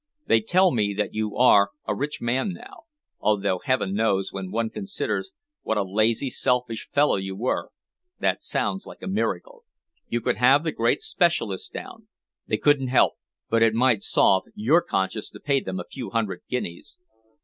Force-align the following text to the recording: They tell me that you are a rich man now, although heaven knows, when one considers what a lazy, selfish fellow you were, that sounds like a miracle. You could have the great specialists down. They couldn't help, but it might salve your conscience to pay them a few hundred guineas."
They 0.25 0.41
tell 0.41 0.71
me 0.71 0.95
that 0.95 1.13
you 1.13 1.35
are 1.37 1.69
a 1.85 1.93
rich 1.95 2.21
man 2.23 2.53
now, 2.53 2.85
although 3.19 3.59
heaven 3.63 3.93
knows, 3.93 4.33
when 4.33 4.49
one 4.49 4.71
considers 4.71 5.31
what 5.61 5.77
a 5.77 5.83
lazy, 5.83 6.27
selfish 6.31 6.89
fellow 6.91 7.17
you 7.17 7.35
were, 7.35 7.69
that 8.19 8.41
sounds 8.41 8.87
like 8.87 9.03
a 9.03 9.07
miracle. 9.07 9.63
You 10.07 10.19
could 10.19 10.37
have 10.37 10.63
the 10.63 10.71
great 10.71 11.03
specialists 11.03 11.69
down. 11.69 12.07
They 12.47 12.57
couldn't 12.57 12.87
help, 12.87 13.13
but 13.47 13.61
it 13.61 13.75
might 13.75 14.01
salve 14.01 14.45
your 14.55 14.81
conscience 14.81 15.29
to 15.29 15.39
pay 15.39 15.59
them 15.59 15.79
a 15.79 15.83
few 15.87 16.09
hundred 16.09 16.41
guineas." 16.49 16.97